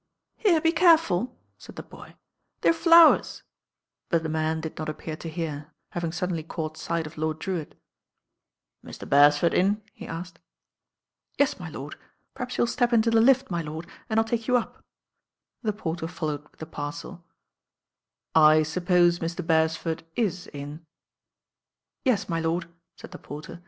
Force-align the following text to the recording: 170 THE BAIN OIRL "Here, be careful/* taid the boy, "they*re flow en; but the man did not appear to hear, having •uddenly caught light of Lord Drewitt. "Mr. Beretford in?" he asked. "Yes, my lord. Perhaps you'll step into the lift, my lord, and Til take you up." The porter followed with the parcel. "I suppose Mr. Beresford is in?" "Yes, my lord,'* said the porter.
170 0.41 0.45
THE 0.49 0.61
BAIN 0.63 0.63
OIRL 0.63 0.63
"Here, 0.63 0.71
be 0.71 0.99
careful/* 0.99 1.37
taid 1.59 1.75
the 1.75 1.83
boy, 1.83 2.15
"they*re 2.61 2.73
flow 2.73 3.13
en; 3.13 3.21
but 4.09 4.23
the 4.23 4.29
man 4.29 4.59
did 4.59 4.75
not 4.79 4.89
appear 4.89 5.15
to 5.17 5.29
hear, 5.29 5.75
having 5.91 6.09
•uddenly 6.09 6.47
caught 6.47 6.89
light 6.89 7.05
of 7.05 7.19
Lord 7.19 7.37
Drewitt. 7.37 7.75
"Mr. 8.83 9.07
Beretford 9.07 9.53
in?" 9.53 9.83
he 9.93 10.07
asked. 10.07 10.39
"Yes, 11.37 11.59
my 11.59 11.69
lord. 11.69 11.97
Perhaps 12.33 12.57
you'll 12.57 12.65
step 12.65 12.91
into 12.93 13.11
the 13.11 13.21
lift, 13.21 13.51
my 13.51 13.61
lord, 13.61 13.85
and 14.09 14.17
Til 14.17 14.23
take 14.23 14.47
you 14.47 14.57
up." 14.57 14.83
The 15.61 15.71
porter 15.71 16.07
followed 16.07 16.49
with 16.49 16.59
the 16.59 16.65
parcel. 16.65 17.23
"I 18.33 18.63
suppose 18.63 19.19
Mr. 19.19 19.45
Beresford 19.45 20.03
is 20.15 20.47
in?" 20.47 20.83
"Yes, 22.03 22.27
my 22.27 22.39
lord,'* 22.39 22.67
said 22.95 23.11
the 23.11 23.19
porter. 23.19 23.59